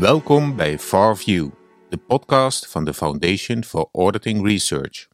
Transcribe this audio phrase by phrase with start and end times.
[0.00, 1.48] Welkom bij FarView,
[1.88, 5.08] de podcast van de Foundation for Auditing Research.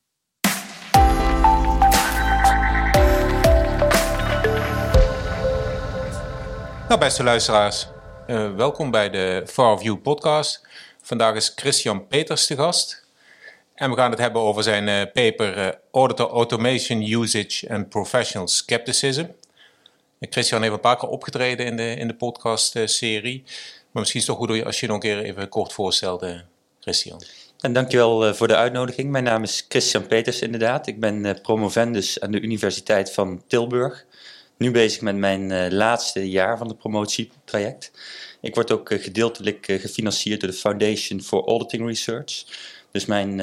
[6.89, 7.87] Nou, beste luisteraars,
[8.27, 10.69] uh, welkom bij de FarView podcast.
[11.03, 13.07] Vandaag is Christian Peters te gast.
[13.75, 18.49] En we gaan het hebben over zijn uh, paper uh, Auditor Automation Usage and Professional
[18.49, 19.25] Skepticism.
[20.21, 23.45] Christian heeft een paar keer opgetreden in de, in de podcast-serie.
[23.93, 26.27] Maar misschien is het toch goed als je nog een keer even kort voorstelt,
[26.81, 27.23] Christian.
[27.63, 29.11] En dankjewel uh, voor de uitnodiging.
[29.11, 30.87] Mijn naam is Christian Peters inderdaad.
[30.87, 34.07] Ik ben uh, promovendus aan de Universiteit van Tilburg.
[34.57, 37.91] Nu bezig met mijn uh, laatste jaar van het promotietraject.
[38.41, 42.45] Ik word ook gedeeltelijk gefinancierd door de Foundation for Auditing Research.
[42.91, 43.37] Dus mijn,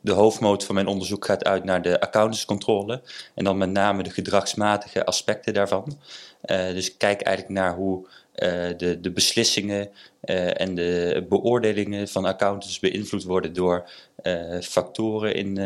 [0.00, 3.02] de hoofdmoot van mijn onderzoek gaat uit naar de accountantscontrole.
[3.34, 5.98] En dan met name de gedragsmatige aspecten daarvan.
[6.46, 8.06] dus ik kijk eigenlijk naar hoe
[8.76, 9.90] de, de beslissingen
[10.24, 13.90] uh, en de beoordelingen van accountants beïnvloed worden door
[14.22, 15.56] uh, factoren in,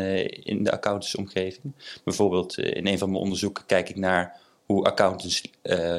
[0.43, 1.73] in de accountantsomgeving.
[2.03, 5.41] Bijvoorbeeld in een van mijn onderzoeken kijk ik naar hoe accountants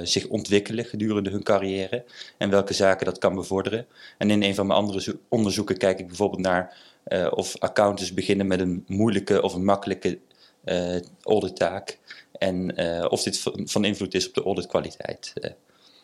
[0.02, 2.04] zich ontwikkelen gedurende hun carrière
[2.38, 3.86] en welke zaken dat kan bevorderen.
[4.18, 6.76] En in een van mijn andere onderzoeken kijk ik bijvoorbeeld naar
[7.30, 10.18] of accountants beginnen met een moeilijke of een makkelijke
[11.22, 11.98] audittaak
[12.32, 12.78] en
[13.10, 15.32] of dit van invloed is op de auditkwaliteit.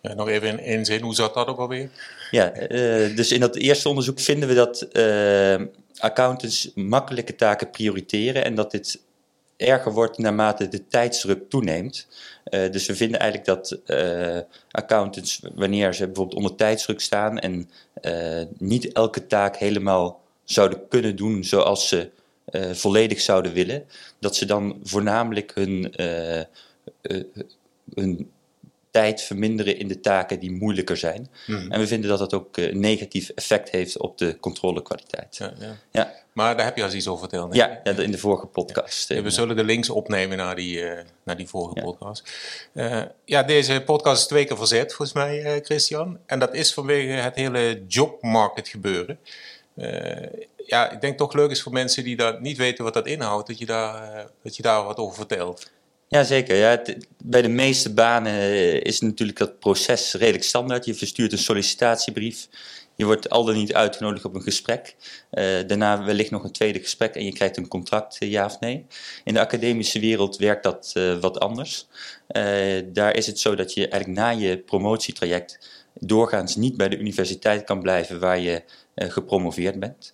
[0.02, 1.90] Ja, nog even in één zin, hoe zat dat ook alweer?
[2.30, 5.66] Ja, uh, dus in dat eerste onderzoek vinden we dat uh,
[5.98, 9.00] accountants makkelijke taken prioriteren en dat dit
[9.56, 12.08] erger wordt naarmate de tijdsdruk toeneemt.
[12.50, 13.80] Uh, dus we vinden eigenlijk dat
[14.70, 17.70] accountants, wanneer ze bijvoorbeeld onder tijdsdruk staan en
[18.58, 22.10] niet elke taak helemaal zouden kunnen doen zoals ze
[22.72, 23.84] volledig zouden willen,
[24.18, 25.94] dat ze dan voornamelijk hun,
[27.94, 28.30] hun
[28.92, 31.30] tijd verminderen in de taken die moeilijker zijn.
[31.46, 31.72] Mhm.
[31.72, 35.36] En we vinden dat dat ook een negatief effect heeft op de controlekwaliteit.
[35.36, 35.76] Ja, ja.
[35.90, 36.12] ja.
[36.32, 37.54] Maar daar heb je al iets over verteld.
[37.54, 39.08] Ja, ja, in de vorige podcast.
[39.08, 42.32] we zullen de links opnemen naar die, uh, naar die vorige podcast.
[42.72, 46.18] Uh, ja, deze podcast is twee keer verzet, volgens mij, uh, Christian.
[46.26, 49.18] En dat is vanwege het hele jobmarket gebeuren.
[50.66, 53.46] ja, ik denk toch leuk is voor mensen die dat niet weten wat dat inhoudt,
[53.46, 55.70] dat je daar, dat je daar wat over vertelt.
[56.12, 56.56] Jazeker.
[56.56, 56.82] Ja,
[57.24, 60.84] bij de meeste banen eh, is natuurlijk dat proces redelijk standaard.
[60.84, 62.48] Je verstuurt een sollicitatiebrief.
[62.96, 64.96] Je wordt al dan niet uitgenodigd op een gesprek.
[65.32, 68.60] Uh, daarna wellicht nog een tweede gesprek en je krijgt een contract, eh, ja of
[68.60, 68.86] nee.
[69.24, 71.86] In de academische wereld werkt dat wat anders.
[72.86, 75.58] daar is het zo dat je eigenlijk na je promotietraject
[75.94, 78.62] doorgaans niet bij de universiteit kan blijven waar je
[78.94, 80.12] gepromoveerd bent.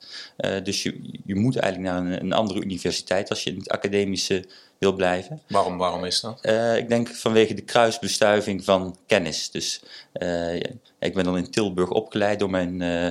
[0.63, 4.45] dus je, je moet eigenlijk naar een, een andere universiteit als je in het academische
[4.79, 5.43] wil blijven.
[5.49, 6.39] Waarom, waarom is dat?
[6.43, 9.51] Uh, ik denk vanwege de kruisbestuiving van kennis.
[9.51, 10.55] Dus uh,
[10.99, 13.09] ik ben dan in Tilburg opgeleid door mijn uh,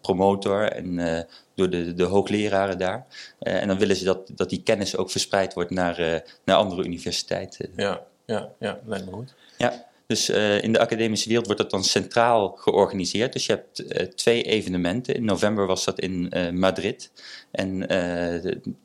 [0.00, 3.06] promotor en door de, de hoogleraren daar.
[3.38, 7.70] en dan willen ze dat, dat die kennis ook verspreid wordt naar, naar andere universiteiten.
[7.76, 9.34] Ja, ja, ja, lijkt me goed.
[9.58, 9.92] Ja.
[10.06, 13.32] Dus uh, in de academische wereld wordt dat dan centraal georganiseerd.
[13.32, 15.14] Dus je hebt uh, twee evenementen.
[15.14, 17.10] In november was dat in uh, Madrid.
[17.50, 17.86] En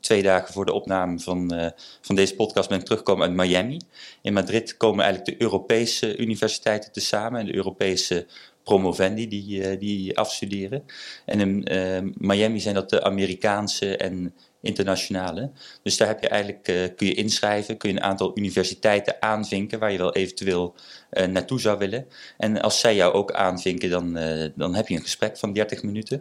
[0.00, 3.80] twee dagen voor de opname van, van deze podcast ben ik teruggekomen uit Miami.
[4.22, 8.26] In Madrid komen eigenlijk de Europese universiteiten tezamen en de Europese
[8.62, 10.82] promovendi die, die afstuderen.
[11.24, 15.50] En in Miami zijn dat de Amerikaanse en internationale.
[15.82, 19.78] Dus daar heb je eigenlijk, uh, kun je inschrijven, kun je een aantal universiteiten aanvinken
[19.78, 20.74] waar je wel eventueel
[21.12, 22.06] uh, naartoe zou willen.
[22.38, 25.82] En als zij jou ook aanvinken, dan, uh, dan heb je een gesprek van 30
[25.82, 26.20] minuten.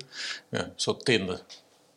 [0.50, 1.42] Ja, een soort Tinder.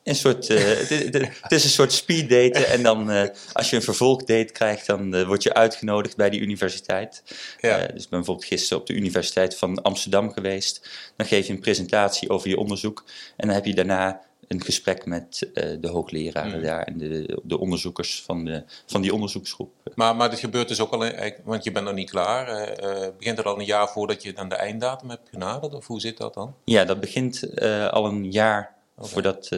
[0.02, 4.52] Een soort, het, het, is een soort speed daten en dan als je een vervolgdate
[4.52, 7.22] krijgt, dan word je uitgenodigd bij die universiteit.
[7.60, 7.78] Ja.
[7.78, 10.88] dus ik ben bijvoorbeeld gisteren op de Universiteit van Amsterdam geweest.
[11.16, 13.04] Dan geef je een presentatie over je onderzoek
[13.36, 16.62] en dan heb je daarna een gesprek met uh, de hoogleraren mm.
[16.62, 19.72] daar en de, de onderzoekers van, de, van die onderzoeksgroep.
[19.94, 21.12] Maar, maar dit gebeurt dus ook al,
[21.44, 22.48] want je bent nog niet klaar.
[22.48, 25.74] Uh, begint er al een jaar voordat je dan de einddatum hebt genaderd?
[25.74, 26.54] Of hoe zit dat dan?
[26.64, 29.10] Ja, dat begint uh, al een jaar okay.
[29.10, 29.48] voordat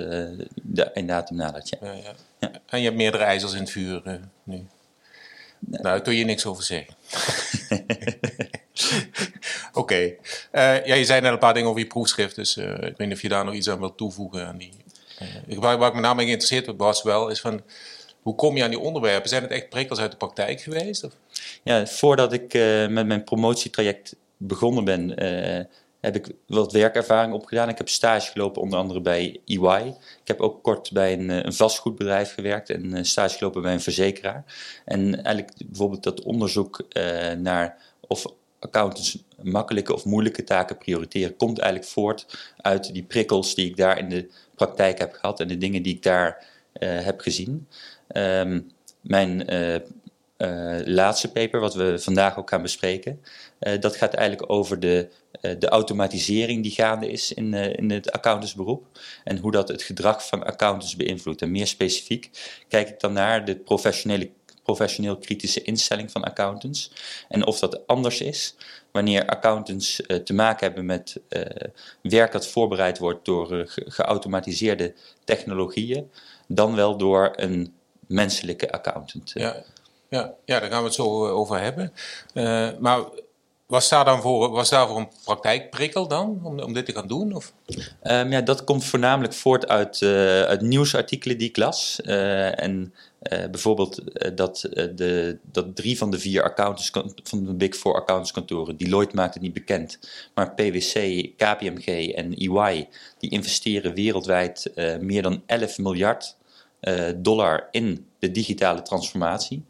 [0.55, 1.69] de einddatum nadert.
[1.69, 1.79] Ja.
[1.81, 2.13] Ja, ja.
[2.39, 2.51] ja.
[2.67, 4.67] En je hebt meerdere ijzers in het vuur nu?
[5.59, 6.95] Nou, daar kun je niks over zeggen.
[9.73, 10.17] Oké.
[10.53, 12.99] Uh, ja, je zei net een paar dingen over je proefschrift, dus uh, ik weet
[12.99, 14.47] niet of je daar nog iets aan wilt toevoegen.
[14.47, 14.73] Aan die,
[15.49, 17.62] uh, waar, waar ik met name in geïnteresseerd was wel, is van
[18.23, 19.29] hoe kom je aan die onderwerpen?
[19.29, 21.05] Zijn het echt prikkels uit de praktijk geweest?
[21.05, 21.12] Of?
[21.62, 22.53] Ja, voordat ik
[22.88, 25.09] met mijn promotietraject begonnen ben,
[26.00, 27.69] heb ik wat werkervaring opgedaan.
[27.69, 29.87] Ik heb stage gelopen onder andere bij EY.
[30.20, 34.44] Ik heb ook kort bij een, een vastgoedbedrijf gewerkt en stage gelopen bij een verzekeraar.
[34.85, 36.85] En eigenlijk bijvoorbeeld dat onderzoek
[37.37, 38.27] naar of
[38.65, 43.99] accountants makkelijke of moeilijke taken prioriteren, komt eigenlijk voort uit die prikkels die ik daar
[43.99, 46.47] in de praktijk heb gehad en de dingen die ik daar
[46.79, 47.69] heb gezien.
[48.07, 48.61] Ehm,
[49.01, 49.45] mijn
[50.85, 53.21] laatste paper, wat we vandaag ook gaan bespreken,
[53.81, 55.09] dat gaat eigenlijk over de
[55.45, 58.87] eh, de automatisering die gaande is in, in het accountantsberoep
[59.25, 61.43] en hoe dat het gedrag van accountants beïnvloedt.
[61.43, 62.31] En meer specifiek
[62.69, 64.31] kijk ik dan naar de professionele,
[64.65, 66.91] professioneel kritische instelling van accountants
[67.29, 68.55] en of dat anders is
[68.91, 71.21] wanneer accountants uh, te maken hebben met
[72.01, 74.95] werk dat voorbereid wordt door geautomatiseerde
[75.25, 76.11] technologieën,
[76.47, 77.75] dan wel door een
[78.07, 79.31] menselijke accountant.
[79.35, 79.65] Ja.
[80.09, 81.93] Ja, ja, daar gaan we het zo over hebben.
[82.81, 83.05] maar
[83.67, 87.09] was daar dan voor, was daar voor een praktijkprikkel dan, om, om dit te gaan
[87.09, 87.35] doen?
[87.35, 87.53] Of?
[88.03, 92.01] Um, ja, dat komt voornamelijk voort uit, uh, uit nieuwsartikelen die ik las.
[92.05, 92.95] Uh, en
[93.33, 94.03] uh, bijvoorbeeld
[94.37, 96.91] dat, de, dat drie van de vier accountants
[97.23, 99.99] van de Big Four accountantskantoren, Deloitte maakt het niet bekend,
[100.35, 102.89] maar PwC, KPMG en EY,
[103.19, 106.37] die investeren wereldwijd meer dan 11 miljard
[107.17, 109.65] dollar in de digitale transformatie.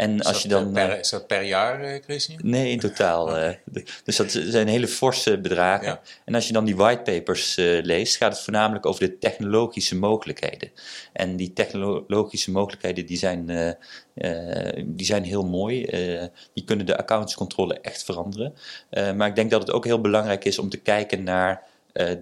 [0.00, 2.38] En als je dan, per, is dat per jaar, eh, Christian?
[2.42, 3.36] Nee, in totaal.
[3.36, 3.54] Eh,
[4.04, 6.00] dus dat zijn hele forse bedragen.
[6.24, 10.70] En als je dan die whitepapers uh, leest, gaat het voornamelijk over de technologische mogelijkheden.
[11.12, 15.84] En die technologische mogelijkheden die zijn, uh, die zijn heel mooi.
[16.54, 18.54] die kunnen de accountscontrole echt veranderen.
[19.16, 21.62] maar ik denk dat het ook heel belangrijk is om te kijken naar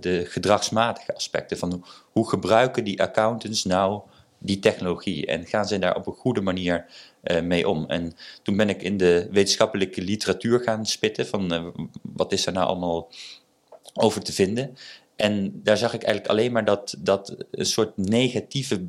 [0.00, 1.58] de gedragsmatige aspecten.
[1.58, 4.00] Van hoe gebruiken die accountants nou
[4.38, 6.86] die technologie en gaan ze daar op een goede manier
[7.24, 7.84] uh, mee om.
[7.86, 8.12] En
[8.42, 11.66] toen ben ik in de wetenschappelijke literatuur gaan spitten van uh,
[12.02, 13.10] wat is er nou allemaal
[13.94, 14.76] over te vinden.
[15.16, 18.86] En daar zag ik eigenlijk alleen maar dat, dat een soort negatieve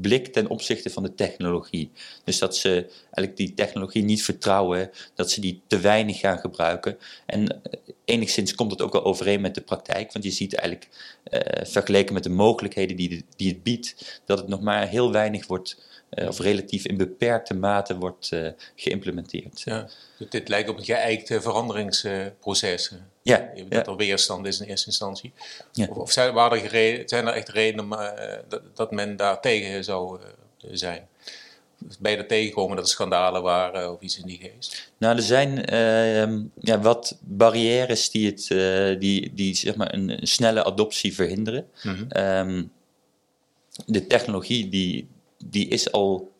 [0.00, 1.90] blik ten opzichte van de technologie.
[2.24, 2.70] Dus dat ze
[3.00, 6.98] eigenlijk die technologie niet vertrouwen, dat ze die te weinig gaan gebruiken.
[7.26, 10.90] En eh, enigszins komt het ook wel overeen met de praktijk, want je ziet eigenlijk
[11.30, 15.46] uh, vergeleken met de mogelijkheden die, die het biedt, dat het nog maar heel weinig
[15.46, 15.84] wordt
[16.24, 19.62] of relatief in beperkte mate wordt uh, geïmplementeerd.
[19.64, 22.92] Ja, dus dit lijkt op een geëikt veranderingsproces.
[23.22, 25.32] ja, dat er weerstand is in eerste instantie.
[25.72, 25.86] Ja.
[25.90, 30.20] Of, of zijn, er zijn er echt redenen uh, dat, dat, men daar tegen zou
[30.70, 31.08] zijn?
[31.98, 34.92] Ben je er tegengekomen dat er schandalen waren of iets in die geest?
[34.98, 38.46] Nou, er zijn ehm, ja, wat barrières die, het,
[39.00, 41.66] die, die zeg maar een, snelle adoptie verhinderen.
[41.82, 42.22] Mm -hmm.
[42.22, 42.70] um,
[43.86, 45.08] de technologie die,
[45.50, 46.32] die is al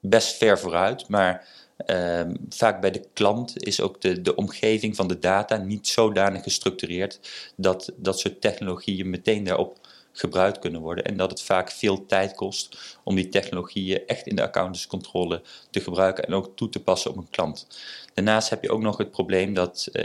[0.00, 1.48] best ver vooruit, maar
[1.86, 6.42] um, vaak bij de klant is ook de, de omgeving van de data niet zodanig
[6.42, 7.20] gestructureerd
[7.56, 9.83] dat dat soort technologieën meteen daarop
[10.16, 14.36] gebruikt kunnen worden en dat het vaak veel tijd kost om die technologieën echt in
[14.36, 17.66] de accountantscontrole te gebruiken en ook toe te passen op een klant.
[18.14, 20.02] Daarnaast heb je ook nog het probleem dat uh,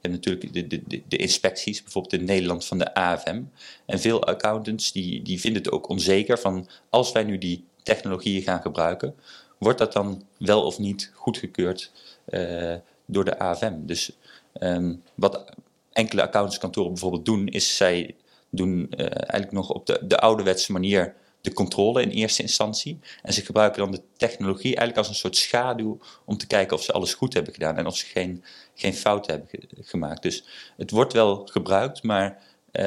[0.00, 3.42] je natuurlijk de, de, de, inspecties, bijvoorbeeld in Nederland van de AFM.
[3.86, 8.42] En veel accountants die, die vinden het ook onzeker van als wij nu die technologieën
[8.42, 9.14] gaan gebruiken,
[9.58, 11.92] wordt dat dan wel of niet goedgekeurd
[12.28, 12.74] uh,
[13.06, 13.74] door de AFM.
[13.80, 14.12] Dus
[14.60, 15.44] um, wat
[15.92, 18.14] enkele accountantskantoren bijvoorbeeld doen, is zij
[18.56, 21.14] doen uh, eigenlijk nog op de, de ouderwetse manier
[21.44, 22.98] de controle in eerste instantie.
[23.22, 26.82] En ze gebruiken dan de technologie eigenlijk als een soort schaduw om te kijken of
[26.82, 30.22] ze alles goed hebben gedaan en of ze geen, geen fouten hebben gemaakt.
[30.22, 30.44] Dus
[30.76, 32.42] het wordt wel gebruikt, maar
[32.72, 32.84] uh,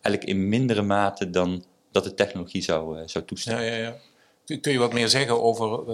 [0.00, 3.64] eigenlijk in mindere mate dan dat de technologie zou, uh, zou toestaan.
[3.64, 3.96] Ja, ja, ja.
[4.60, 5.84] Kun je wat meer zeggen over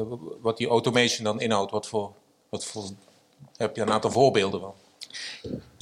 [0.40, 1.70] wat die automation dan inhoudt?
[1.70, 2.12] Wat voor,
[2.48, 2.84] wat voor,
[3.56, 4.74] heb je een aantal voorbeelden van?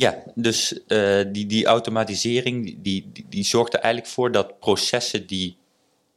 [0.00, 5.57] Ja, dus uh, die, die automatisering die, die, zorgt er eigenlijk voor dat processen die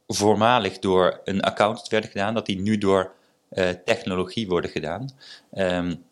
[0.06, 3.12] voormalig door een accountant werden gedaan, dat die nu door
[3.52, 5.10] uh, technologie worden gedaan.
[5.54, 6.04] Um,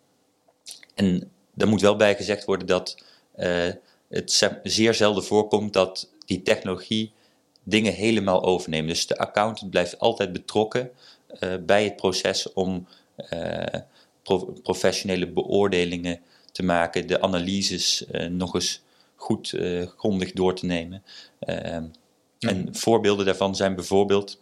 [0.94, 3.04] en er moet wel bij gezegd worden dat
[3.36, 3.68] uh,
[4.08, 7.12] het zeer zelden voorkomt dat die technologie
[7.62, 8.88] dingen helemaal overneemt.
[8.88, 10.90] Dus de accountant blijft altijd betrokken
[11.60, 12.86] bij het proces om
[14.22, 16.20] pro professionele beoordelingen
[16.52, 18.82] te maken, de analyses uh, nog eens
[19.14, 21.02] goed uh, grondig door te nemen.
[21.40, 21.76] Uh,
[22.38, 24.40] En voorbeelden daarvan zijn bijvoorbeeld,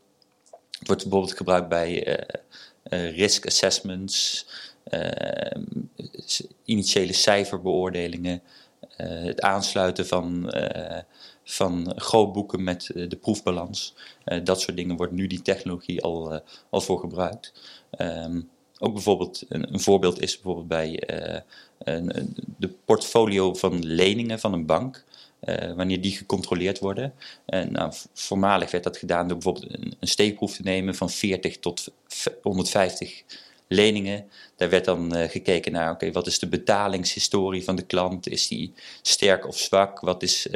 [0.79, 2.19] het wordt bijvoorbeeld gebruikt bij
[2.91, 4.47] uh, risk assessments,
[4.85, 5.63] ehm,
[6.65, 8.43] initiële cijferbeoordelingen,
[8.97, 10.55] het aansluiten van,
[11.45, 13.95] van grootboeken met de proefbalans.
[14.45, 17.53] dat soort dingen wordt nu die technologie al, al voor gebruikt.
[17.99, 18.49] Um,
[18.79, 21.41] ook bijvoorbeeld, een, een, voorbeeld is bijvoorbeeld bij uh,
[21.79, 25.05] een, de portfolio van leningen van een bank.
[25.45, 27.15] Uh, wanneer die gecontroleerd worden.
[27.45, 31.59] En nou, voormalig werd dat gedaan door bijvoorbeeld een, een steekproef te nemen van 40
[31.59, 31.89] tot
[32.43, 33.23] 150
[33.69, 34.31] leningen.
[34.57, 38.29] Daar werd dan gekeken naar, oké, wat is de betalingshistorie van de klant?
[38.29, 38.73] Is die
[39.03, 40.01] sterk of zwak?
[40.01, 40.49] Wat is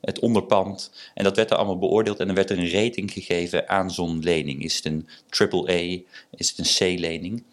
[0.00, 0.90] het onderpand?
[1.14, 4.64] En dat werd allemaal beoordeeld en dan werd er een rating gegeven aan zo'n lening.
[4.64, 6.00] Is het een AAA?
[6.36, 7.44] Is het een C-lening?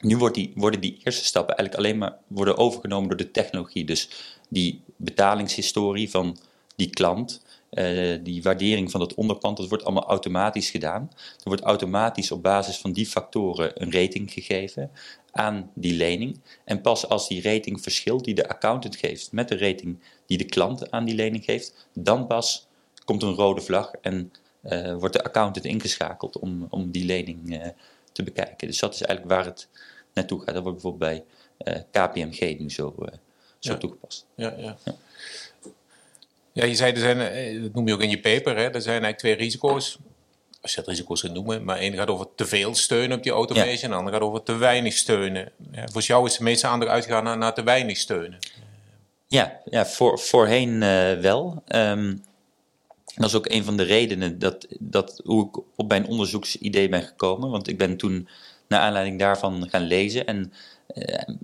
[0.00, 3.84] Nu wordt die, worden die eerste stappen eigenlijk alleen maar worden overgenomen door de technologie.
[3.84, 4.08] Dus
[4.48, 6.38] die betalingshistorie van
[6.76, 7.42] die klant,
[7.74, 11.10] uh, die waardering van dat onderpand, dat wordt allemaal automatisch gedaan.
[11.12, 14.90] Er wordt automatisch op basis van die factoren een rating gegeven
[15.32, 16.40] aan die lening.
[16.64, 20.44] En pas als die rating verschilt die de accountant geeft met de rating die de
[20.44, 22.66] klant aan die lening geeft, dan pas
[23.04, 27.66] komt een rode vlag en uh, wordt de accountant ingeschakeld om, om die lening uh,
[28.12, 28.68] te bekijken.
[28.68, 29.68] Dus dat is eigenlijk waar het
[30.12, 30.54] naartoe gaat.
[30.54, 31.24] Dat wordt bijvoorbeeld
[31.58, 32.94] bij KPMG nu zo,
[33.58, 33.76] zo ja.
[33.76, 34.26] toegepast.
[34.34, 34.76] Ja, ja.
[34.84, 34.94] ja.
[36.54, 38.82] Ja, je zei, er zijn, eh, dat noem je ook in je paper, hè, er
[38.82, 39.98] zijn eigenlijk twee risico's.
[40.60, 41.64] Als je het risico's kunt noemen.
[41.64, 43.82] Maar één gaat over te veel steunen op die automation.
[43.82, 45.52] En de andere gaat over te weinig steunen.
[45.72, 48.38] Ja, voor jou is de meeste aandacht uitgegaan naar, naar te weinig steunen.
[49.26, 51.62] Ja, ja voor, voorheen uh, wel.
[51.68, 52.22] Um,
[53.14, 57.02] dat is ook een van de redenen dat, dat hoe ik op mijn onderzoeksidee ben
[57.02, 57.50] gekomen.
[57.50, 58.28] Want ik ben toen
[58.68, 60.26] naar aanleiding daarvan gaan lezen.
[60.26, 60.52] En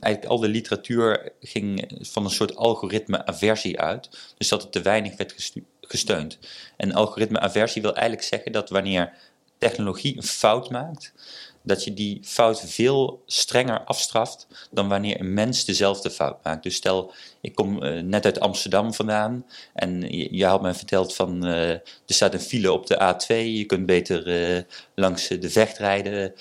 [0.00, 4.34] eigenlijk al de literatuur ging van een soort algoritme-aversie uit.
[4.38, 6.38] Dus dat het te weinig werd gesteund.
[6.76, 9.12] En algoritme-aversie wil eigenlijk zeggen dat wanneer
[9.58, 11.12] technologie een fout maakt,
[11.62, 16.62] dat je die fout veel strenger afstraft dan wanneer een mens dezelfde fout maakt.
[16.62, 20.00] Dus stel, ik kom uh, net uit Amsterdam vandaan en
[20.36, 23.86] je, had me verteld van uh, er staat een file op de A2, je kunt
[23.86, 24.62] beter uh,
[24.94, 26.34] langs de vecht rijden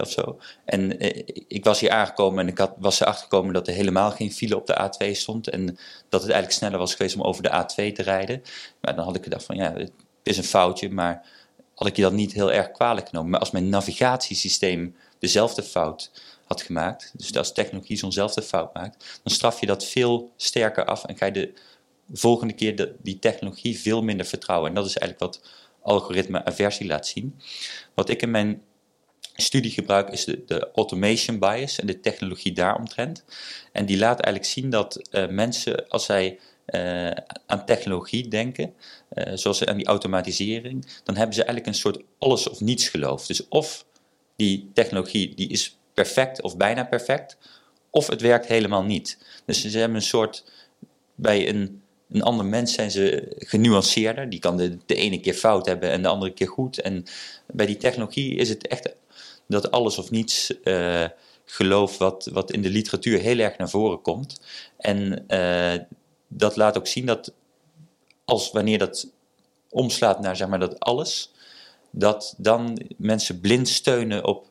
[0.00, 0.38] of zo.
[0.64, 1.00] En
[1.48, 4.56] ik was hier aangekomen en ik had, was erachter gekomen dat er helemaal geen file
[4.56, 5.66] op de A2 stond en
[6.08, 8.42] dat het eigenlijk sneller was geweest om over de A2 te rijden.
[8.80, 9.92] Maar dan had ik gedacht van ja, het
[10.22, 11.26] is een foutje, maar
[11.74, 13.30] had ik je dat niet heel erg kwalijk genomen.
[13.30, 16.10] Maar als mijn navigatiesysteem dezelfde fout
[16.44, 21.04] had gemaakt, dus als technologie zo'nzelfde fout maakt, dan straf je dat veel sterker af
[21.04, 21.52] en ga je de
[22.12, 24.68] volgende keer de, die technologie veel minder vertrouwen.
[24.68, 25.50] En dat is eigenlijk wat
[25.82, 27.40] algoritme aversie laat zien.
[27.94, 28.62] Wat ik in mijn
[29.36, 33.24] studie gebruik is de, automation bias en de technologie daaromtrent.
[33.72, 37.10] En die laat eigenlijk zien dat uh, mensen, als zij uh,
[37.46, 38.74] aan technologie denken,
[39.14, 43.26] uh, zoals aan die automatisering, dan hebben ze eigenlijk een soort alles of niets geloof.
[43.26, 43.86] Dus of
[44.36, 47.38] die technologie die is perfect of bijna perfect,
[47.90, 49.18] of het werkt helemaal niet.
[49.46, 50.44] Dus ze hebben een soort,
[51.14, 54.30] bij een, een ander mens zijn ze genuanceerder.
[54.30, 56.80] Die kan de, de ene keer fout hebben en de andere keer goed.
[56.80, 57.04] En
[57.46, 58.94] bij die technologie is het echt
[59.48, 61.04] dat alles of niets uh,
[61.44, 64.40] geloof wat, wat in de literatuur heel erg naar voren komt.
[64.76, 65.24] En
[66.36, 67.32] dat laat ook zien dat
[68.24, 69.08] als wanneer dat
[69.70, 71.32] omslaat naar zeg maar dat alles,
[71.90, 74.46] dat dan mensen blind steunen op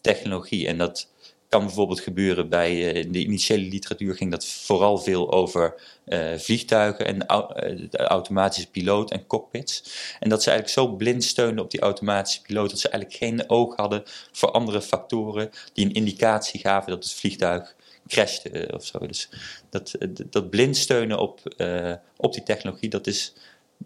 [0.00, 0.66] technologie.
[0.66, 1.08] En dat
[1.48, 5.74] kan bijvoorbeeld gebeuren bij, uh, in de initiële literatuur ging dat vooral veel over
[6.06, 9.82] uh, vliegtuigen en uh, de automatische piloot en cockpits.
[10.20, 13.50] En dat ze eigenlijk zo blind steunen op die automatische piloot dat ze eigenlijk geen
[13.50, 14.02] oog hadden
[14.32, 17.76] voor andere factoren die een indicatie gaven dat het vliegtuig
[18.08, 18.98] crashte eh, of zo.
[18.98, 19.28] Dus
[19.70, 23.32] dat, eh, dat blind steunen op, uh, op die technologie, dat is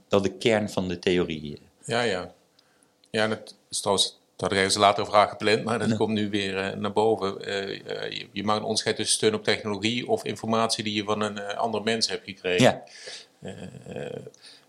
[0.09, 1.61] wel de kern van de theorie.
[1.85, 2.35] Ja, ja.
[3.11, 5.97] Ja, dat is trouwens, dat hadden we later een vraag gepland, maar dat ja.
[5.97, 7.49] komt nu weer uh, naar boven.
[7.49, 7.73] Uh,
[8.11, 11.41] je, je, mag een onderscheid tussen steun op technologie of informatie die je van een
[11.57, 12.63] ander mens hebt gekregen.
[12.63, 12.83] Ja.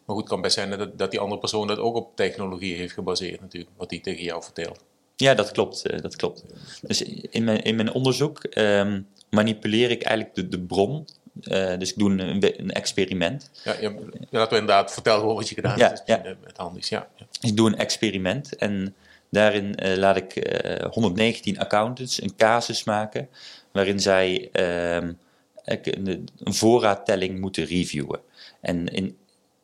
[0.05, 2.75] maar goed, het kan best zijn dat, dat die andere persoon dat ook op technologie
[2.75, 4.83] heeft gebaseerd natuurlijk, wat die tegen jou vertelt.
[5.15, 6.01] Ja, dat klopt.
[6.01, 6.43] dat klopt.
[6.81, 11.07] Dus in mijn, in mijn onderzoek um, manipuleer ik eigenlijk de, de bron.
[11.41, 13.49] Uh, dus ik doe een, een experiment.
[13.63, 13.91] Ja, ja,
[14.29, 16.03] laten we inderdaad vertellen wat je gedaan ja, hebt.
[16.05, 16.21] Ja.
[16.43, 17.07] Met handels, ja.
[17.15, 17.25] ja.
[17.41, 18.95] Ik doe een experiment en
[19.29, 23.29] daarin uh, laat ik uh, 119 accountants een casus maken
[23.71, 25.17] waarin zij een,
[25.63, 28.19] een voorraadtelling moeten reviewen.
[28.61, 29.17] En in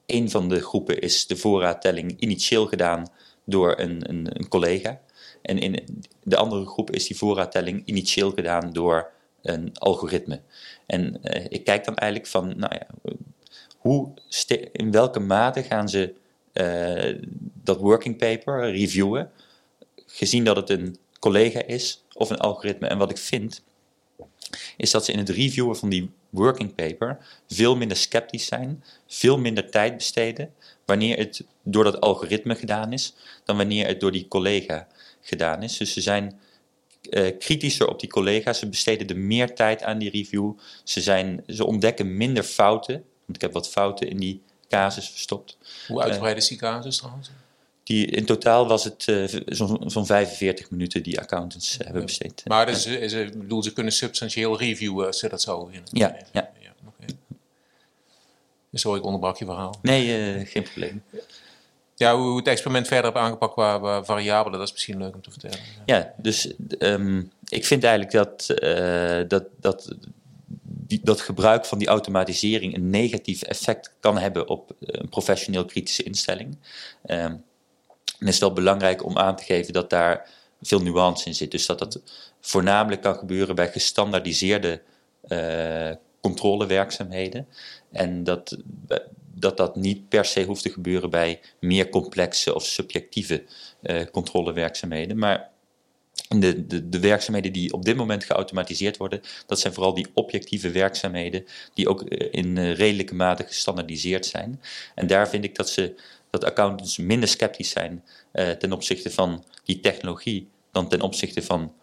[0.05, 3.07] een van de groepen is de voorraadtelling initieel gedaan
[3.43, 5.01] door een, een, een collega.
[5.41, 10.41] En in de andere groep is die voorraadtelling initieel gedaan door een algoritme.
[10.85, 13.11] En uh, ik kijk dan eigenlijk van, nou ja,
[13.77, 14.11] hoe
[14.71, 16.13] in welke mate gaan ze
[16.53, 17.21] uh,
[17.53, 19.31] dat working paper reviewen,
[20.05, 22.87] gezien dat het een collega is of een algoritme.
[22.87, 23.63] En wat ik vind,
[24.77, 27.17] is dat ze in het reviewen van die working paper
[27.47, 30.53] veel minder sceptisch zijn, veel minder tijd besteden
[30.85, 33.13] wanneer het door dat algoritme gedaan is,
[33.43, 34.87] dan wanneer het door die collega
[35.21, 35.77] gedaan is.
[35.77, 36.39] Dus ze zijn
[37.09, 38.59] uh, kritischer op die collega's.
[38.59, 40.51] Ze besteden er meer tijd aan die review.
[40.83, 42.93] Ze, zijn, ze ontdekken minder fouten.
[42.93, 45.57] Want ik heb wat fouten in die casus verstopt.
[45.87, 47.29] Hoe uitgebreid is die casus trouwens?
[47.83, 52.43] Die, in totaal was het uh, zo'n zo 45 minuten die accountants hebben besteed.
[52.45, 55.87] Maar dus, is, is, bedoel, ze kunnen substantieel reviewen als ze dat zo willen.
[55.91, 56.49] Ja, ja.
[56.59, 57.17] ja okay.
[58.73, 59.79] Sorry, ik onderbrak je verhaal.
[59.81, 61.03] Nee, geen probleem.
[61.99, 65.31] Ja, hoe het experiment verder heb aangepakt qua, variabelen, dat is misschien leuk om te
[65.31, 65.59] vertellen.
[65.85, 69.95] Ja, dus um, ik vind eigenlijk dat, uh, dat, dat
[70.61, 76.03] die, dat gebruik van die automatisering een negatief effect kan hebben op een professioneel kritische
[76.03, 76.57] instelling.
[77.05, 77.43] Um,
[78.19, 80.29] en het is wel belangrijk om aan te geven dat daar
[80.61, 81.51] veel nuance in zit.
[81.51, 82.01] Dus dat dat
[82.41, 84.81] voornamelijk kan gebeuren bij gestandaardiseerde
[85.27, 87.47] uh, controlewerkzaamheden.
[87.91, 88.57] En dat
[89.39, 93.43] dat dat niet per se hoeft te gebeuren bij meer complexe of subjectieve
[93.81, 95.17] uh, controlewerkzaamheden.
[95.17, 95.49] Maar
[96.27, 100.71] de, de, de, werkzaamheden die op dit moment geautomatiseerd worden, dat zijn vooral die objectieve
[100.71, 104.61] werkzaamheden die ook eh, in uh, redelijke mate gestandaardiseerd zijn.
[104.95, 105.95] En daar vind ik dat, ze,
[106.29, 108.03] dat accountants minder sceptisch zijn
[108.59, 111.73] ten opzichte van die technologie dan ten opzichte van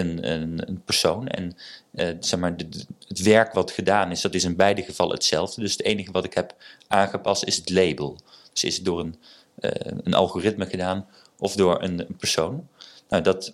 [0.00, 1.28] een, een, een persoon.
[1.28, 1.56] En
[1.92, 2.68] uh, zeg maar, de,
[3.08, 5.60] het werk wat gedaan is, dat is in beide gevallen hetzelfde.
[5.60, 6.54] Dus het enige wat ik heb
[6.88, 8.18] aangepast is het label.
[8.52, 9.14] Dus is het door een,
[9.60, 9.70] uh,
[10.02, 11.06] een algoritme gedaan
[11.38, 12.68] of door een, een persoon.
[13.08, 13.52] Nou, dat,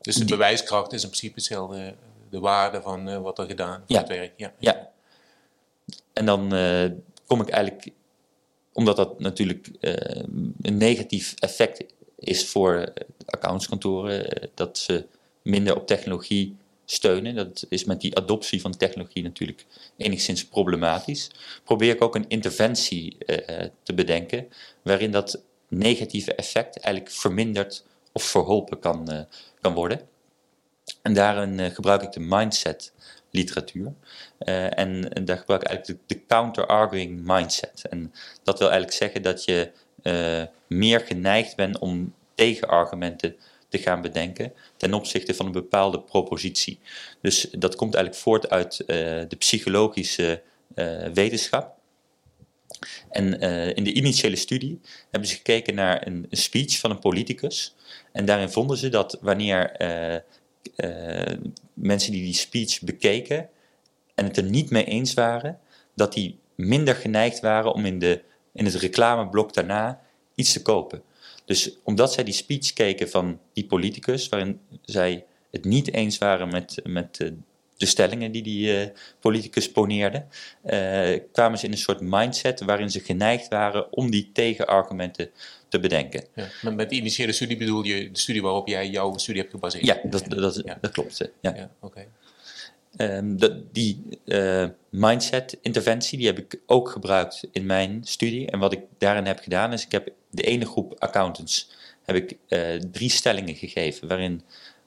[0.00, 1.94] dus de bewijskracht is in principe hetzelfde,
[2.30, 4.32] de waarde van uh, wat er gedaan ja, het werk.
[4.36, 4.52] Ja.
[4.58, 4.90] ja.
[6.12, 6.48] En dan
[7.26, 7.88] kom ik eigenlijk,
[8.72, 11.84] omdat dat natuurlijk een negatief effect
[12.18, 12.92] is voor
[13.26, 15.06] accountskantoren, dat ze
[15.42, 17.34] minder op technologie steunen.
[17.34, 19.66] Dat is met die adoptie van technologie natuurlijk
[19.96, 21.30] enigszins problematisch.
[21.64, 23.36] Probeer ik ook een interventie uh,
[23.82, 24.48] te bedenken
[24.82, 29.20] waarin dat negatieve effect eigenlijk verminderd of verholpen kan, uh,
[29.60, 30.00] kan worden.
[31.02, 32.92] En daarin gebruik ik de mindset
[33.30, 33.92] literatuur.
[34.38, 37.86] en, en, daar gebruik ik eigenlijk de, counter-arguing mindset.
[37.90, 39.70] En dat wil eigenlijk zeggen dat je
[40.66, 43.36] meer geneigd bent om tegenargumenten te
[43.70, 46.78] gaan bedenken ten opzichte van een bepaalde propositie.
[47.20, 48.86] Dus dat komt eigenlijk voort uit uh,
[49.28, 50.42] de psychologische
[50.74, 51.76] uh, wetenschap.
[53.10, 56.98] En uh, in de initiële studie hebben ze gekeken naar een, een, speech van een
[56.98, 57.74] politicus.
[58.12, 59.76] En daarin vonden ze dat wanneer
[61.74, 63.48] mensen die die speech bekeken
[64.14, 65.58] en het er niet mee eens waren,
[65.94, 70.00] dat die minder geneigd waren om in, de, in het reclameblok daarna
[70.34, 71.02] iets te kopen.
[71.48, 76.48] Dus omdat zij die speech keken van die politicus, waarin zij het niet eens waren
[76.48, 77.32] met, met
[77.76, 78.88] de stellingen die die uh,
[79.20, 80.24] politicus poneerde,
[80.64, 85.30] uh, kwamen ze in een soort mindset waarin ze geneigd waren om die tegenargumenten
[85.68, 86.24] te bedenken.
[86.34, 89.86] Ja, met de initiële studie bedoel je de studie waarop jij jouw studie hebt gebaseerd?
[89.86, 91.30] Ja, dat, dat, dat klopt.
[91.40, 91.54] Ja.
[91.56, 92.06] ja oké.
[93.00, 93.38] Um,
[93.72, 98.50] die uh, mindset-interventie die heb ik ook gebruikt in mijn studie.
[98.50, 101.70] En wat ik daarin heb gedaan is, ik heb de ene groep accountants
[102.02, 104.42] heb ik uh, drie stellingen gegeven waarin,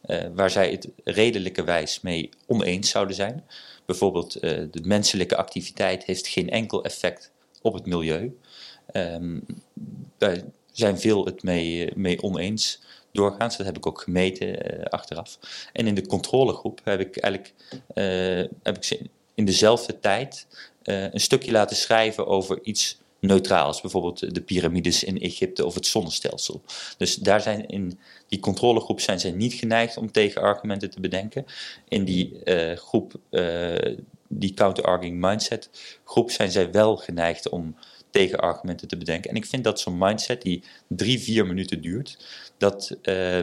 [0.06, 3.43] uh, waar zij het redelijke wijs mee oneens zouden zijn.
[3.86, 8.38] Bijvoorbeeld, de menselijke activiteit heeft geen enkel effect op het milieu.
[10.17, 13.58] Daar zijn veel het mee, mee oneens doorgaans.
[13.58, 15.39] Dat heb ik ook gemeten uh, achteraf.
[15.74, 17.54] En in de controlegroep heb ik eigenlijk
[17.93, 19.02] uh, heb ik
[19.36, 20.47] in dezelfde tijd
[20.84, 23.82] uh, een stukje laten schrijven over iets neutraals.
[23.82, 26.62] Bijvoorbeeld de piramides in Egypte of het zonnestelsel.
[26.97, 31.45] Dus daar zijn in die controlegroep zijn zij niet geneigd om tegenargumenten te bedenken.
[31.88, 32.41] In die
[32.76, 33.13] groep,
[34.28, 35.69] die counter-arguing mindset
[36.04, 37.76] groep, zijn zij wel geneigd om
[38.12, 39.30] tegenargumenten te bedenken.
[39.30, 42.17] En ik vind dat zo'n mindset die drie, vier minuten duurt,
[42.58, 43.39] dat, uh,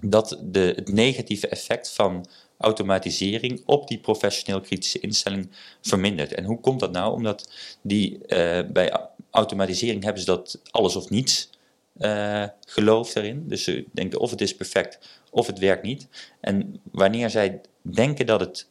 [0.00, 2.26] dat de, het negatieve effect van
[2.58, 6.34] automatisering op die professioneel kritische instelling vermindert.
[6.34, 7.12] En hoe komt dat nou?
[7.12, 11.50] Omdat die, uh, bij automatisering hebben ze dat alles of niets
[11.98, 13.48] uh, geloof daarin.
[13.48, 14.98] Dus ze denken of het is perfect
[15.30, 16.08] of het werkt niet.
[16.40, 18.68] En wanneer zij denken dat het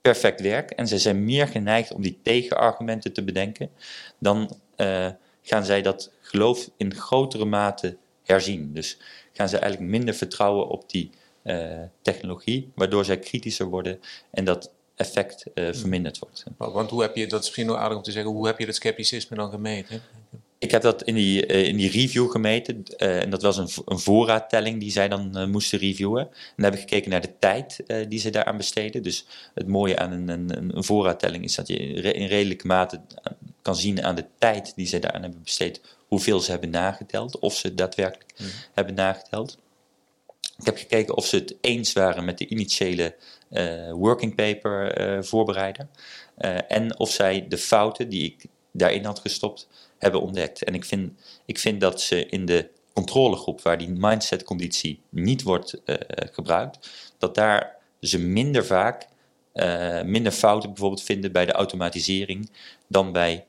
[0.00, 3.70] perfect werkt en ze zijn meer geneigd om die tegenargumenten te bedenken,
[4.18, 5.08] dan uh,
[5.42, 8.72] gaan zij dat geloof in grotere mate herzien.
[8.74, 8.98] Dus
[9.32, 11.10] gaan ze eigenlijk minder vertrouwen op die
[11.44, 16.44] uh, technologie, waardoor zij kritischer worden en dat effect uh, verminderd wordt.
[16.56, 18.66] Want hoe heb je, dat is misschien wel aardig om te zeggen, hoe heb je
[18.66, 20.02] dat scepticisme dan gemeten?
[20.60, 22.82] Ik heb dat in die, uh, in die review gemeten.
[22.98, 26.20] Uh, en dat was een, een voorraadtelling die zij dan uh, moesten reviewen.
[26.20, 29.02] En dan heb ik gekeken naar de tijd die ze daaraan besteden.
[29.02, 31.76] Dus het mooie aan een, een, een voorraadtelling is dat je
[32.12, 33.00] in redelijke mate
[33.62, 35.80] kan zien aan de tijd die ze daaraan hebben besteed.
[36.08, 37.38] Hoeveel ze hebben nageteld.
[37.38, 38.46] Of ze daadwerkelijk mm.
[38.74, 39.58] hebben nageteld.
[40.58, 43.14] Ik heb gekeken of ze het eens waren met de initiële
[43.92, 45.88] working paper voorbereider.
[46.68, 49.68] en of zij de fouten die ik daarin had gestopt,
[50.00, 50.64] hebben ontdekt.
[50.64, 51.12] En ik vind,
[51.44, 55.96] ik vind dat ze in de controlegroep, waar die mindset-conditie niet wordt uh,
[56.32, 59.08] gebruikt, dat daar ze minder vaak
[59.54, 62.50] uh, minder fouten bijvoorbeeld vinden bij de automatisering
[62.86, 63.46] dan bij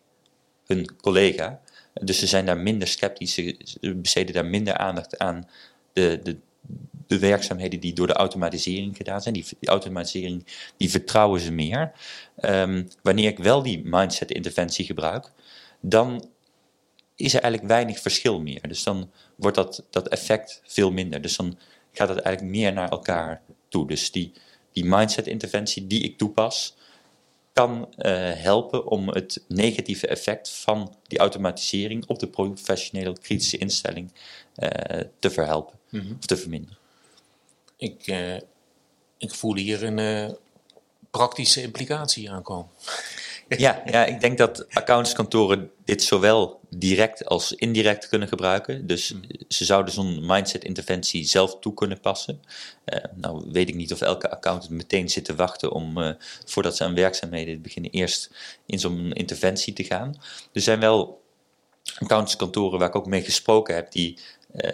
[0.65, 1.61] hun collega.
[1.93, 5.49] Dus ze zijn daar minder sceptisch, ze besteden daar minder aandacht aan
[5.93, 6.37] de, de,
[7.07, 9.33] de werkzaamheden die door de automatisering gedaan zijn.
[9.33, 10.45] Die, automatisering,
[10.77, 11.91] die vertrouwen ze meer.
[12.39, 15.31] Um, wanneer ik wel die mindset-interventie gebruik,
[15.79, 16.29] dan
[17.21, 18.67] is er eigenlijk weinig verschil meer.
[18.67, 21.21] Dus dan wordt dat, dat effect veel minder.
[21.21, 21.57] Dus dan
[21.91, 23.87] gaat het eigenlijk meer naar elkaar toe.
[23.87, 24.31] Dus die,
[24.71, 26.75] die mindset-interventie die ik toepas,
[27.53, 34.11] kan uh, helpen om het negatieve effect van die automatisering op de professionele kritische instelling
[34.55, 34.69] uh,
[35.19, 36.15] te verhelpen mm -hmm.
[36.19, 36.77] of te verminderen.
[37.77, 38.35] Ik, uh,
[39.17, 40.35] ik voel hier een
[41.11, 42.69] praktische implicatie aankomen.
[43.57, 48.87] Ja, ja, ik denk dat accountskantoren dit zowel direct als indirect kunnen gebruiken.
[48.87, 49.21] Dus mm.
[49.47, 52.41] ze zouden zo'n mindset-interventie zelf toe kunnen passen.
[52.85, 56.11] Uh, nou weet ik niet of elke accountant meteen zit te wachten om, uh,
[56.45, 58.31] voordat ze aan werkzaamheden beginnen, eerst
[58.65, 60.21] in zo'n interventie te gaan.
[60.53, 61.21] Er zijn wel
[61.83, 64.19] accountantskantoren waar ik ook mee gesproken heb, die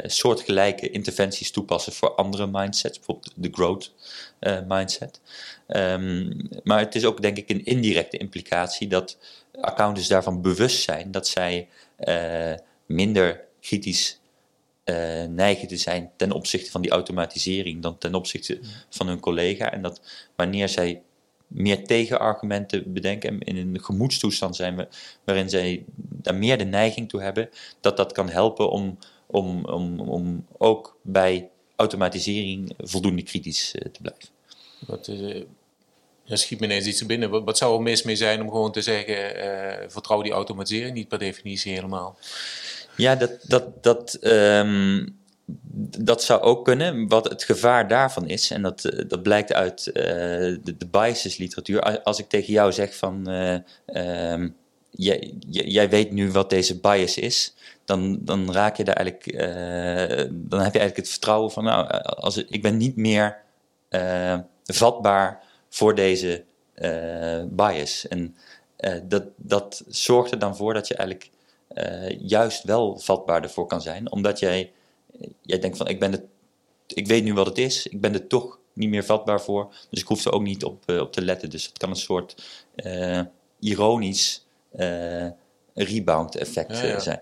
[0.04, 3.94] soortgelijke interventies toepassen voor andere mindsets, bijvoorbeeld de growth
[4.40, 5.22] uh, mindset.
[5.68, 9.18] Um, maar het is ook denk ik een indirecte implicatie dat
[9.62, 11.68] accountants daarvan bewust zijn dat zij
[12.00, 12.54] uh,
[12.86, 14.20] minder kritisch
[15.30, 18.60] neigen te zijn ten opzichte van die automatisering dan ten opzichte
[18.90, 19.72] van hun collega.
[19.72, 20.02] En dat
[20.36, 21.02] wanneer zij
[21.48, 24.88] meer tegenargumenten bedenken en in een gemoedstoestand zijn
[25.24, 27.50] waarin zij daar meer de neiging toe hebben,
[27.82, 34.02] dat dat kan helpen om om, om, om ook bij automatisering voldoende kritisch uh, te
[34.02, 34.30] blijven.
[34.88, 35.44] Wat, uh,
[36.26, 37.30] schiet me ineens iets binnen.
[37.30, 40.94] Wat, wat, zou er mis mee zijn om gewoon te zeggen: uh, vertrouw die automatisering
[40.94, 42.18] niet per definitie helemaal?
[42.98, 45.20] Ja, dat, dat, dat, um,
[45.98, 47.08] dat zou ook kunnen.
[47.08, 52.04] Wat het gevaar daarvan is, en dat, dat blijkt uit de, de biases literatuur.
[52.04, 53.28] Als ik tegen jou zeg van.
[53.86, 54.56] Um,
[54.98, 57.56] jij, jij weet nu wat deze bias is
[57.88, 61.88] dan, dan raak je daar eigenlijk, uh, dan heb je eigenlijk het vertrouwen van, nou,
[62.02, 63.38] als, ik ben niet meer
[63.90, 66.44] uh, vatbaar voor deze
[66.76, 68.08] uh, bias.
[68.08, 68.36] En
[69.04, 71.32] dat, dat zorgt er dan voor dat je eigenlijk
[72.20, 74.72] juist wel vatbaar ervoor kan zijn, omdat jij,
[75.42, 76.24] jij denkt van, ik, ben het,
[76.88, 80.02] ik weet nu wat het is, ik ben er toch niet meer vatbaar voor, dus
[80.02, 81.50] ik hoef er ook niet op, op te letten.
[81.50, 82.44] Dus het kan een soort
[83.60, 84.47] ironisch
[85.74, 87.00] rebound effect ja, ja.
[87.00, 87.22] zijn.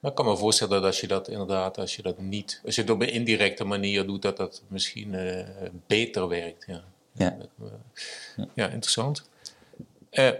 [0.00, 2.74] Maar ik kan me voorstellen dat als je dat inderdaad, als je dat niet, als
[2.74, 5.46] je het op een indirecte manier doet, dat dat misschien uh,
[5.86, 6.64] beter werkt.
[6.66, 7.36] Ja, ja.
[8.54, 9.28] ja interessant.
[10.10, 10.30] Uh,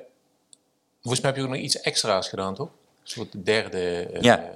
[1.01, 2.69] volgens mij heb je ook nog iets extra's gedaan, toch?
[2.69, 4.53] Een soort derde uh, ja.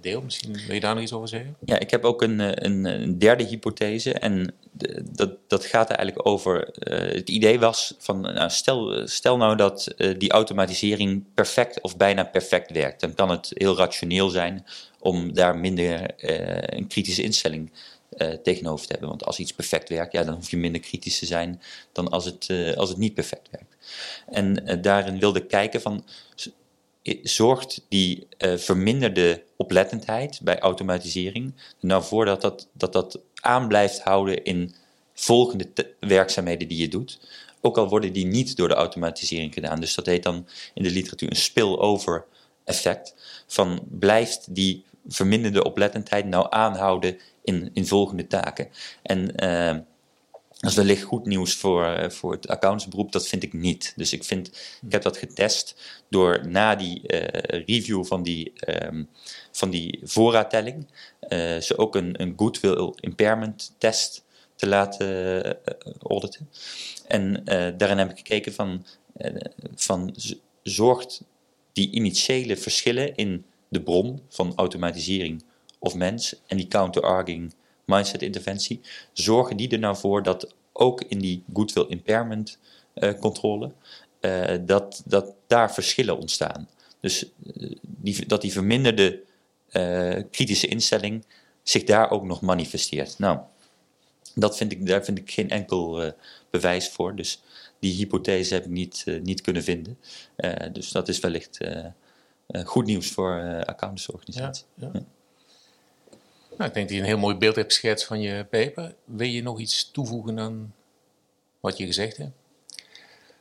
[0.00, 0.22] Deel.
[0.22, 1.56] Misschien wil je daar nog iets over zeggen?
[1.64, 4.12] Ja, ik heb ook een, een, een derde hypothese.
[4.12, 6.68] En de, dat, dat gaat eigenlijk over.
[7.14, 12.70] het idee was van nou, stel, stel nou dat die automatisering perfect of bijna perfect
[12.70, 13.00] werkt.
[13.00, 14.64] Dan kan het heel rationeel zijn
[14.98, 16.10] om daar minder
[16.76, 17.72] een kritische instelling
[18.42, 19.08] tegenover te hebben.
[19.08, 22.24] Want als iets perfect werkt, ja, dan hoef je minder kritisch te zijn dan als
[22.24, 23.76] het, als het niet perfect werkt.
[24.26, 26.04] En daarin wilde ik kijken van,
[27.22, 34.00] zorgt die verminderde oplettendheid bij automatisering er nou voor dat dat, dat, dat aan blijft
[34.00, 34.74] houden in
[35.14, 35.68] volgende
[36.00, 37.20] werkzaamheden die je doet.
[37.60, 39.80] Ook al worden die niet door de automatisering gedaan.
[39.80, 42.24] Dus dat heet dan in de literatuur een spillover
[42.64, 43.14] effect.
[43.46, 48.68] Van blijft die verminderde oplettendheid nou aanhouden in, in volgende taken.
[49.02, 49.76] En uh,
[50.62, 53.92] dat is wellicht goed nieuws voor, uh, voor het accountsberoep, dat vind ik niet.
[53.96, 54.48] Dus ik, vind,
[54.86, 55.76] ik heb dat getest
[56.08, 58.52] door na die uh, review van die,
[58.84, 59.08] um,
[59.50, 60.86] van die voorraadtelling,
[61.60, 64.24] ze ook een, een goodwill impairment test
[64.56, 65.58] te laten
[66.02, 66.48] auditen.
[67.06, 67.44] En
[67.76, 68.86] daarin heb ik gekeken van,
[69.74, 70.14] van
[70.62, 71.22] zorgt
[71.72, 75.44] die initiële verschillen in de bron van automatisering
[75.78, 77.54] of mens en die counter-arguing
[77.94, 78.80] mindset interventie,
[79.12, 82.58] zorgen die er nou voor dat ook in die goodwill impairment
[82.94, 83.72] uh, controle,
[84.20, 86.68] uh, dat, dat daar verschillen ontstaan.
[87.00, 87.24] Dus
[87.56, 89.20] uh, die, dat die verminderde
[90.30, 91.24] kritische instelling
[91.62, 93.18] zich daar ook nog manifesteert.
[93.18, 93.38] Nou,
[94.34, 96.12] dat vind ik, daar vind ik geen enkel
[96.50, 97.16] bewijs voor.
[97.16, 97.42] Dus
[97.78, 99.98] die hypothese heb ik niet, niet kunnen vinden.
[100.72, 101.58] dus dat is wellicht
[102.64, 104.64] goed nieuws voor accountantsorganisaties.
[104.74, 105.04] Ja, ja.
[106.56, 108.94] Nou, ik denk dat je een heel mooi beeld hebt geschetst van je paper.
[109.04, 110.74] Wil je nog iets toevoegen aan
[111.60, 112.32] wat je gezegd hebt?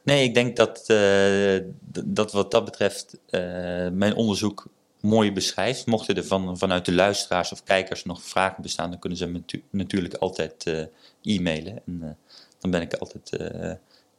[0.03, 1.59] Nee, ik denk dat, uh,
[2.05, 3.41] dat wat dat betreft uh,
[3.89, 4.67] mijn onderzoek
[4.99, 5.85] mooi beschrijft.
[5.85, 9.43] Mochten er van, vanuit de luisteraars of kijkers nog vragen bestaan, dan kunnen ze me
[9.69, 10.85] natuurlijk altijd uh,
[11.21, 11.81] e-mailen.
[11.85, 12.17] En
[12.59, 13.29] dan ben ik altijd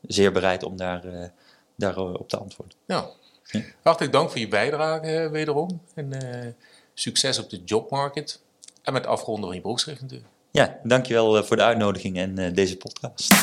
[0.02, 1.32] zeer bereid om daar,
[1.76, 2.76] daarop te antwoorden.
[2.86, 3.10] Ja.
[3.82, 5.82] Hartelijk dank voor je bijdrage wederom.
[5.94, 6.12] En
[6.94, 8.40] succes op de jobmarket.
[8.82, 10.38] En met afronden van je beroepsrichting natuurlijk.
[10.50, 13.34] Ja, dankjewel voor de uitnodiging en deze podcast.